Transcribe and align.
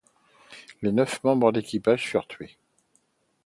Les 0.81 0.91
neuf 0.91 1.23
membres 1.23 1.51
d'équipage 1.51 2.07
furent 2.07 2.25
tués. 2.25 2.57